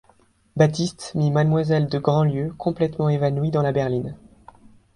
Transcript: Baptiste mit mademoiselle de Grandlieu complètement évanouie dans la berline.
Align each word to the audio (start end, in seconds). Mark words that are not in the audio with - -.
Baptiste 0.55 1.11
mit 1.13 1.29
mademoiselle 1.29 1.85
de 1.85 1.99
Grandlieu 1.99 2.55
complètement 2.57 3.07
évanouie 3.07 3.51
dans 3.51 3.61
la 3.61 3.71
berline. 3.71 4.17